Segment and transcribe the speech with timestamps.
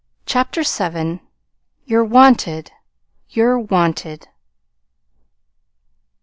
[0.25, 1.21] CHAPTER VII
[1.85, 2.71] "YOU'RE WANTED
[3.29, 4.29] YOU'RE WANTED!"